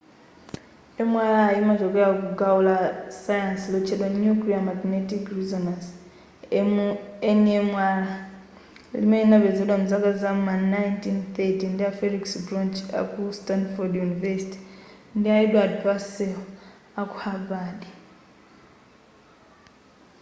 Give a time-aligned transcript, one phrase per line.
[1.11, 2.77] mri imachokela ku gawo la
[3.21, 5.87] sayansi lotchedwa nuclear magnetic resonance
[7.31, 8.03] nmr
[9.01, 14.59] limene linapezedwa mzaka za ma 1930 ndi a felix bloch aku stanford universtity
[15.17, 16.33] ndi a edward purcel
[17.01, 17.79] aku havard